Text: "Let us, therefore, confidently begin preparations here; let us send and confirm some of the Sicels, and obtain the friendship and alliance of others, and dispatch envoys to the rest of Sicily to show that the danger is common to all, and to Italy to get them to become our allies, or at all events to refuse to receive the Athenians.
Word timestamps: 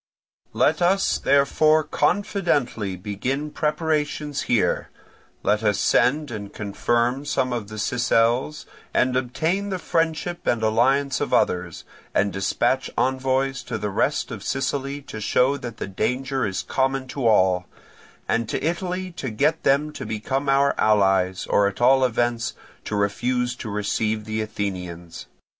"Let 0.53 0.81
us, 0.81 1.19
therefore, 1.19 1.83
confidently 1.83 2.95
begin 2.95 3.51
preparations 3.51 4.41
here; 4.49 4.89
let 5.43 5.61
us 5.61 5.79
send 5.79 6.31
and 6.31 6.51
confirm 6.51 7.23
some 7.23 7.53
of 7.53 7.67
the 7.67 7.77
Sicels, 7.77 8.65
and 8.95 9.15
obtain 9.15 9.69
the 9.69 9.77
friendship 9.77 10.47
and 10.47 10.63
alliance 10.63 11.21
of 11.21 11.35
others, 11.35 11.83
and 12.15 12.33
dispatch 12.33 12.89
envoys 12.97 13.61
to 13.61 13.77
the 13.77 13.91
rest 13.91 14.31
of 14.31 14.41
Sicily 14.43 15.03
to 15.03 15.21
show 15.21 15.55
that 15.57 15.77
the 15.77 15.85
danger 15.85 16.47
is 16.47 16.63
common 16.63 17.07
to 17.09 17.27
all, 17.27 17.67
and 18.27 18.49
to 18.49 18.65
Italy 18.65 19.11
to 19.11 19.29
get 19.29 19.61
them 19.61 19.93
to 19.93 20.03
become 20.03 20.49
our 20.49 20.73
allies, 20.79 21.45
or 21.45 21.67
at 21.67 21.79
all 21.79 22.03
events 22.03 22.55
to 22.85 22.95
refuse 22.95 23.55
to 23.57 23.69
receive 23.69 24.25
the 24.25 24.41
Athenians. 24.41 25.27